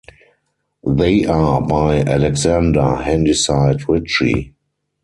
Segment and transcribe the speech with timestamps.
[0.83, 4.55] They are by Alexander Handyside Ritchie.